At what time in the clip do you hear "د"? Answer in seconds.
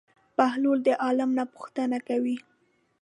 0.87-0.89